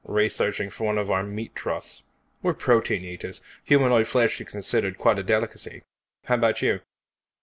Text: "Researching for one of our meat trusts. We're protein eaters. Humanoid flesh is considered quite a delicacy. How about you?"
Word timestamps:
"Researching 0.07 0.71
for 0.71 0.85
one 0.85 0.97
of 0.97 1.11
our 1.11 1.21
meat 1.23 1.55
trusts. 1.55 2.01
We're 2.41 2.55
protein 2.55 3.03
eaters. 3.05 3.39
Humanoid 3.65 4.07
flesh 4.07 4.41
is 4.41 4.49
considered 4.49 4.97
quite 4.97 5.19
a 5.19 5.23
delicacy. 5.23 5.83
How 6.25 6.33
about 6.33 6.63
you?" 6.63 6.79